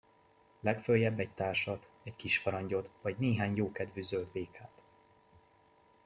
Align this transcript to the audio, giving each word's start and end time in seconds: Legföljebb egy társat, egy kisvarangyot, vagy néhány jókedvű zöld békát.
Legföljebb 0.59 1.19
egy 1.19 1.29
társat, 1.33 1.87
egy 2.03 2.15
kisvarangyot, 2.15 2.89
vagy 3.01 3.17
néhány 3.17 3.55
jókedvű 3.55 4.01
zöld 4.01 4.27
békát. 4.31 4.81